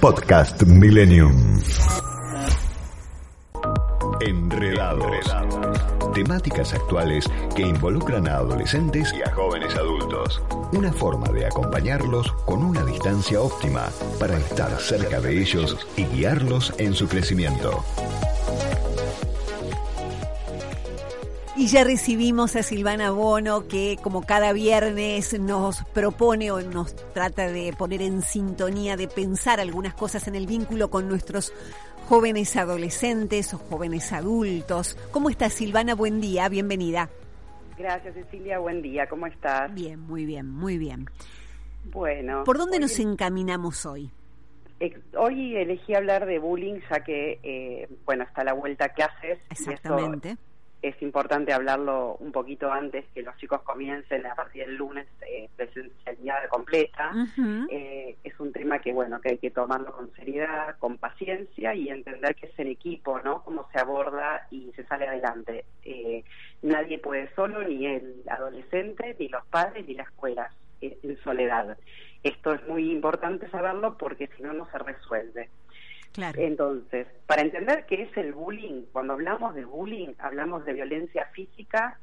[0.00, 1.60] Podcast Millennium.
[4.22, 5.36] Enredados.
[6.14, 10.42] Temáticas actuales que involucran a adolescentes y a jóvenes adultos.
[10.72, 16.72] Una forma de acompañarlos con una distancia óptima para estar cerca de ellos y guiarlos
[16.78, 17.84] en su crecimiento.
[21.60, 27.48] Y ya recibimos a Silvana Bono, que como cada viernes nos propone o nos trata
[27.48, 31.52] de poner en sintonía, de pensar algunas cosas en el vínculo con nuestros
[32.08, 34.96] jóvenes adolescentes o jóvenes adultos.
[35.10, 35.94] ¿Cómo estás, Silvana?
[35.94, 37.10] Buen día, bienvenida.
[37.76, 38.58] Gracias, Cecilia.
[38.58, 39.06] Buen día.
[39.06, 39.70] ¿Cómo estás?
[39.74, 41.10] Bien, muy bien, muy bien.
[41.92, 42.42] Bueno.
[42.44, 44.10] ¿Por dónde hoy- nos encaminamos hoy?
[45.14, 49.42] Hoy elegí hablar de bullying, ya que, eh, bueno, está la vuelta que y eso
[49.50, 50.38] Exactamente.
[50.82, 55.48] Es importante hablarlo un poquito antes que los chicos comiencen a partir del lunes eh,
[55.54, 57.12] presencialidad completa.
[57.70, 61.88] Eh, es un tema que, bueno, que hay que tomarlo con seriedad, con paciencia y
[61.88, 63.42] entender que es el equipo, ¿no?
[63.42, 65.64] Cómo se aborda y se sale adelante.
[65.84, 66.24] Eh,
[66.62, 70.50] nadie puede solo, ni el adolescente, ni los padres, ni la escuela,
[70.80, 71.76] eh, en soledad.
[72.22, 75.50] Esto es muy importante saberlo porque si no, no se resuelve.
[76.16, 81.98] Entonces, para entender qué es el bullying, cuando hablamos de bullying, hablamos de violencia física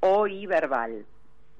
[0.00, 1.04] o y verbal,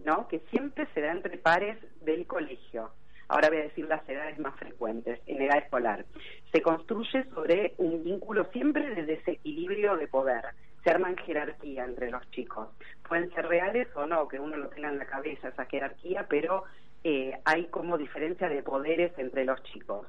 [0.05, 0.27] ¿no?
[0.29, 2.91] Que siempre se da entre pares del colegio.
[3.29, 6.05] Ahora voy a decir las edades más frecuentes, en edad escolar.
[6.51, 10.47] Se construye sobre un vínculo siempre de desequilibrio de poder.
[10.83, 12.71] Se arman jerarquía entre los chicos.
[13.07, 16.65] Pueden ser reales o no, que uno lo tenga en la cabeza esa jerarquía, pero
[17.05, 20.09] eh, hay como diferencia de poderes entre los chicos.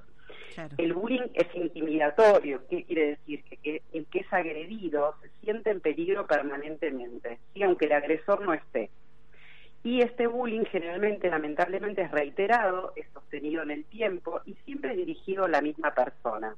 [0.77, 3.43] El bullying es intimidatorio, ¿qué quiere decir?
[3.43, 7.63] Que, que el que es agredido se siente en peligro permanentemente, ¿sí?
[7.63, 8.89] aunque el agresor no esté.
[9.83, 15.45] Y este bullying generalmente, lamentablemente, es reiterado, es sostenido en el tiempo y siempre dirigido
[15.45, 16.55] a la misma persona.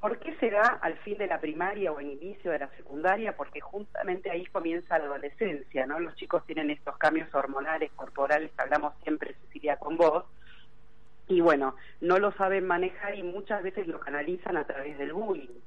[0.00, 3.36] ¿Por qué se da al fin de la primaria o en inicio de la secundaria?
[3.36, 6.00] Porque justamente ahí comienza la adolescencia, ¿no?
[6.00, 10.24] Los chicos tienen estos cambios hormonales, corporales, hablamos siempre, Cecilia, con vos,
[11.30, 15.60] y bueno, no lo saben manejar y muchas veces lo canalizan a través del bullying.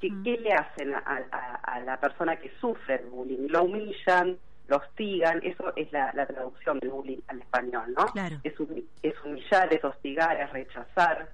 [0.00, 0.22] ¿Qué, Ujú.
[0.24, 0.98] qué le hacen a,
[1.32, 3.48] a- a la persona que sufre el bullying?
[3.48, 4.38] Lo humillan,
[4.68, 8.04] lo hostigan, eso es la, la traducción del bullying al español, ¿no?
[8.06, 8.36] Claro.
[8.44, 8.54] Es,
[9.02, 11.30] es humillar, es hostigar, es rechazar,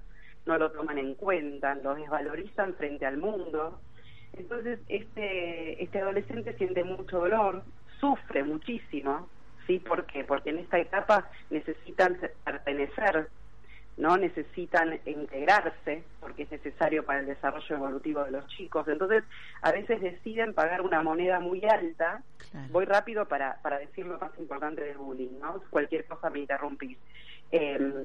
[0.46, 3.80] no lo toman en cuenta, lo desvalorizan frente al mundo.
[4.34, 7.64] Entonces, este, este adolescente siente mucho dolor,
[8.00, 9.28] sufre muchísimo,
[9.66, 9.78] ¿sí?
[9.78, 10.24] ¿Por qué?
[10.24, 13.28] Porque en esta etapa necesitan pertenecer,
[13.96, 18.88] no necesitan integrarse porque es necesario para el desarrollo evolutivo de los chicos.
[18.88, 19.22] Entonces,
[19.60, 22.22] a veces deciden pagar una moneda muy alta.
[22.50, 22.68] Claro.
[22.70, 25.62] Voy rápido para, para decir lo más importante del bullying, ¿no?
[25.70, 26.98] Cualquier cosa me interrumpís.
[27.50, 28.04] Eh,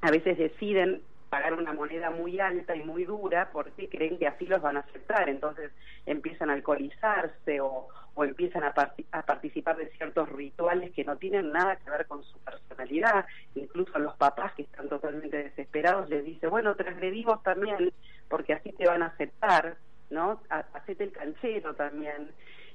[0.00, 4.46] a veces deciden pagar una moneda muy alta y muy dura porque creen que así
[4.46, 5.28] los van a aceptar.
[5.28, 5.72] Entonces
[6.06, 8.72] empiezan a alcoholizarse o, o empiezan a,
[9.12, 12.38] a participar de ciertos rituales que no tienen nada que ver con su
[12.78, 13.26] personalidad.
[13.54, 17.92] Incluso a los papás que están totalmente desesperados les dice, bueno, transgredimos también
[18.28, 19.76] porque así te van a aceptar,
[20.10, 20.40] ¿no?
[20.50, 22.30] Ha- Hacete el canchero también.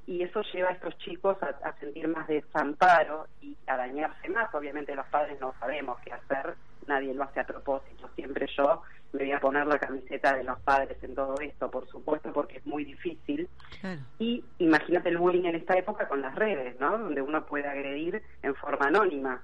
[0.06, 4.54] Y eso lleva a estos chicos a sentir más desamparo y a dañarse más.
[4.54, 6.56] Obviamente los padres no sabemos qué hacer,
[6.88, 8.10] nadie lo hace a propósito.
[8.16, 8.82] Siempre yo
[9.14, 12.58] me voy a poner la camiseta de los padres en todo esto, por supuesto, porque
[12.58, 13.48] es muy difícil.
[13.80, 14.02] Claro.
[14.20, 16.98] Y imagínate el bullying en esta época con las redes, ¿no?
[16.98, 19.42] Donde uno puede agredir en forma anónima.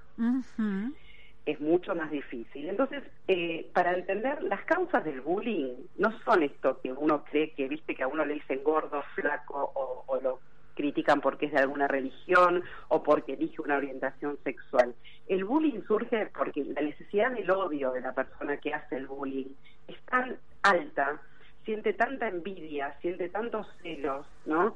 [1.46, 2.68] Es mucho más difícil.
[2.68, 7.68] Entonces, eh, para entender las causas del bullying, no son esto que uno cree que,
[7.68, 10.40] viste, que a uno le dicen gordo, flaco o, o lo
[10.80, 14.94] critican porque es de alguna religión o porque elige una orientación sexual.
[15.28, 19.52] El bullying surge porque la necesidad del odio de la persona que hace el bullying
[19.88, 21.20] es tan alta,
[21.64, 24.74] siente tanta envidia, siente tantos celos, ¿no?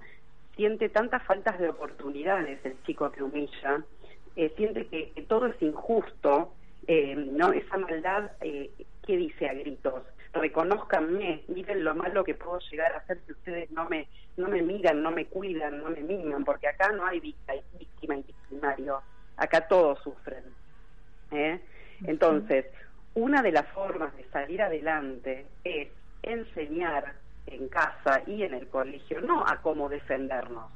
[0.57, 3.83] Siente tantas faltas de oportunidades el chico que humilla,
[4.37, 6.53] eh, siente que, todo es injusto,
[6.87, 7.53] eh, ¿no?
[7.53, 8.71] Esa maldad eh,
[9.07, 10.03] que dice a gritos,
[10.35, 14.63] reconozcanme, miren lo malo que puedo llegar a hacer si ustedes no me, no me
[14.63, 19.03] miran, no me cuidan, no me miman, porque acá no hay víctima, víctima y victimario,
[19.37, 20.45] acá todos sufren.
[21.31, 21.61] ¿eh?
[22.05, 22.67] Entonces,
[23.15, 25.89] una de las formas de salir adelante es
[26.23, 27.15] enseñar
[27.47, 30.71] en casa y en el colegio no a cómo defendernos,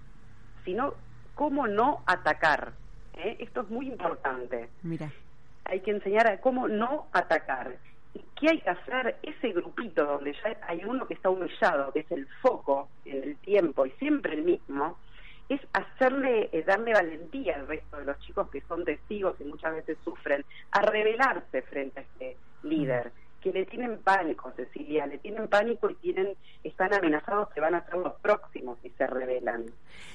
[0.64, 0.94] sino
[1.34, 2.72] cómo no atacar.
[3.14, 3.37] ¿eh?
[3.40, 4.69] Esto es muy importante.
[4.82, 5.10] Mira.
[5.64, 7.76] Hay que enseñar a cómo no atacar.
[8.14, 9.16] ¿Y qué hay que hacer?
[9.22, 13.37] Ese grupito donde ya hay uno que está humillado, que es el foco en el
[13.38, 14.99] tiempo y siempre el mismo,
[15.49, 19.75] es hacerle, eh, darle valentía al resto de los chicos que son testigos y muchas
[19.75, 25.49] veces sufren, a rebelarse frente a este líder que le tienen pánico, Cecilia, le tienen
[25.49, 29.66] pánico y tienen, están amenazados que van a ser los próximos si se rebelan.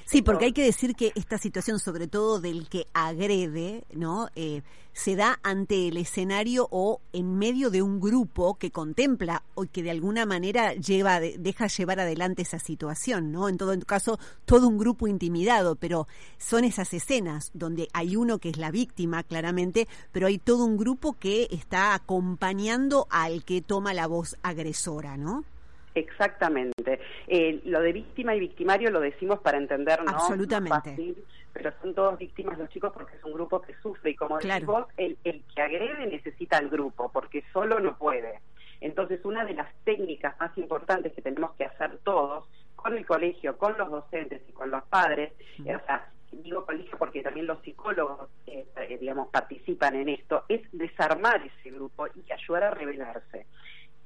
[0.04, 4.28] Sí, porque hay que decir que esta situación, sobre todo del que agrede, ¿no?
[4.36, 9.64] Eh, se da ante el escenario o en medio de un grupo que contempla o
[9.64, 13.48] que de alguna manera lleva, deja llevar adelante esa situación, ¿no?
[13.48, 16.06] En todo caso, todo un grupo intimidado, pero
[16.38, 20.76] son esas escenas donde hay uno que es la víctima, claramente, pero hay todo un
[20.76, 25.44] grupo que está acompañando al que toma la voz agresora, ¿no?
[25.94, 27.00] Exactamente.
[27.26, 30.12] Eh, lo de víctima y victimario lo decimos para entendernos.
[30.12, 31.14] Absolutamente.
[31.52, 34.88] pero son todos víctimas los chicos porque es un grupo que sufre y como claro.
[34.96, 38.40] el, el que agrede necesita al grupo porque solo no puede.
[38.80, 42.44] Entonces, una de las técnicas más importantes que tenemos que hacer todos,
[42.74, 46.10] con el colegio, con los docentes y con los padres, o sea,
[46.42, 51.70] digo colegio porque también los psicólogos, eh, eh, digamos, participan en esto, es desarmar ese
[51.70, 53.46] grupo y ayudar a revelarse.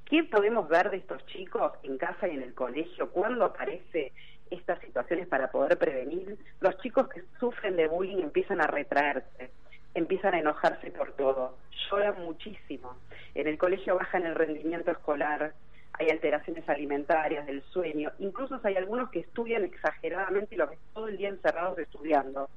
[0.09, 3.11] ¿Qué podemos ver de estos chicos en casa y en el colegio?
[3.11, 4.11] ¿Cuándo aparece
[4.49, 6.35] estas situaciones para poder prevenir?
[6.61, 9.51] Los chicos que sufren de bullying empiezan a retraerse,
[9.93, 11.55] empiezan a enojarse por todo,
[11.91, 12.97] lloran muchísimo.
[13.35, 15.53] En el colegio bajan el rendimiento escolar,
[15.93, 21.07] hay alteraciones alimentarias, del sueño, incluso hay algunos que estudian exageradamente y lo ves todo
[21.07, 22.49] el día encerrados estudiando.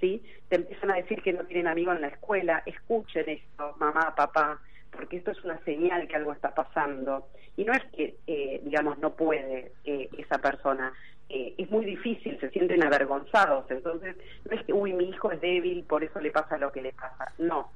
[0.00, 0.22] ¿Sí?
[0.48, 4.58] Te empiezan a decir que no tienen amigos en la escuela, escuchen esto, mamá, papá,
[4.94, 7.26] porque esto es una señal que algo está pasando.
[7.56, 10.92] Y no es que, eh, digamos, no puede eh, esa persona,
[11.28, 13.70] eh, es muy difícil, se sienten avergonzados.
[13.70, 16.82] Entonces, no es que, uy, mi hijo es débil, por eso le pasa lo que
[16.82, 17.32] le pasa.
[17.38, 17.70] No,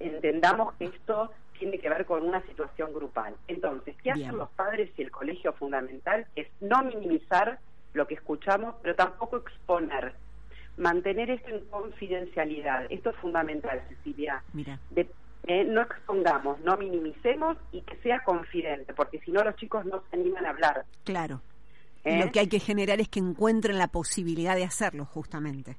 [0.00, 3.34] entendamos que esto tiene que ver con una situación grupal.
[3.48, 6.26] Entonces, ¿qué hacen los padres y el colegio fundamental?
[6.36, 7.58] Es no minimizar
[7.94, 10.14] lo que escuchamos, pero tampoco exponer
[10.76, 12.86] mantener esto en confidencialidad.
[12.90, 14.42] Esto es fundamental, Cecilia.
[14.52, 14.78] Mira.
[15.46, 20.02] Eh, no expongamos, no minimicemos y que sea confidente, porque si no los chicos no
[20.10, 20.84] se animan a hablar.
[21.04, 21.42] Claro.
[22.02, 22.18] ¿Eh?
[22.18, 25.76] Lo que hay que generar es que encuentren la posibilidad de hacerlo, justamente.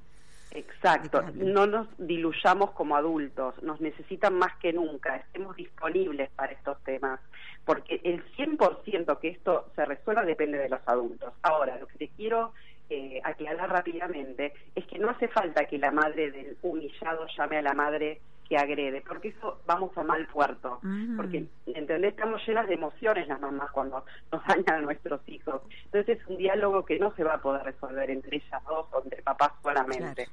[0.52, 6.82] Exacto, no nos diluyamos como adultos, nos necesitan más que nunca, estemos disponibles para estos
[6.82, 7.20] temas,
[7.64, 11.34] porque el 100% que esto se resuelva depende de los adultos.
[11.42, 12.54] Ahora, lo que te quiero
[12.88, 17.62] eh, aclarar rápidamente es que no hace falta que la madre del humillado llame a
[17.62, 20.80] la madre que agrede, porque eso vamos a mal puerto,
[21.16, 22.12] porque, ¿entendés?
[22.12, 25.62] Estamos llenas de emociones las mamás cuando nos dañan a nuestros hijos.
[25.86, 29.02] Entonces es un diálogo que no se va a poder resolver entre ellas dos o
[29.02, 30.28] entre papás solamente.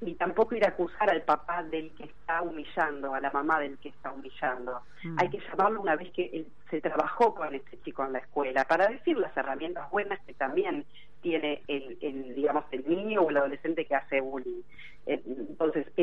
[0.00, 3.78] Y tampoco ir a acusar al papá del que está humillando, a la mamá del
[3.78, 4.82] que está humillando.
[5.02, 5.16] Mm.
[5.18, 8.64] Hay que llamarlo una vez que él se trabajó con este chico en la escuela,
[8.64, 10.84] para decir las herramientas buenas que también
[11.22, 14.60] tiene el, el digamos, el niño o el adolescente que hace bullying.
[15.06, 15.22] Eh,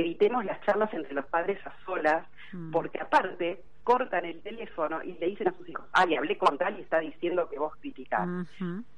[0.01, 2.71] evitemos las charlas entre los padres a solas, mm.
[2.71, 6.77] porque aparte cortan el teléfono y le dicen a sus hijos, ay, hablé con tal
[6.77, 8.27] y está diciendo que vos criticás,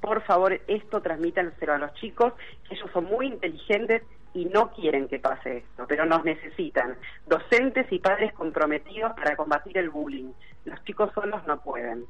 [0.00, 2.32] por favor, esto transmítanselo a los chicos,
[2.68, 4.02] que ellos son muy inteligentes
[4.34, 6.96] y no quieren que pase esto, pero nos necesitan.
[7.26, 10.32] Docentes y padres comprometidos para combatir el bullying.
[10.64, 12.04] Los chicos solos no pueden.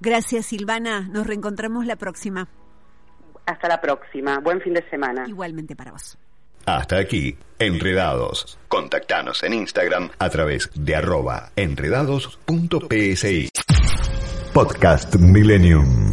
[0.00, 1.08] Gracias, Silvana.
[1.08, 2.48] Nos reencontramos la próxima
[3.46, 4.38] Hasta la próxima.
[4.38, 5.24] Buen fin de semana.
[5.26, 6.18] Igualmente para vos.
[6.66, 8.58] Hasta aquí, Enredados.
[8.68, 13.48] Contactanos en Instagram a través de arroba enredados.psi.
[14.52, 16.12] Podcast Millennium.